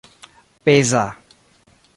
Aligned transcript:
peza 0.65 1.03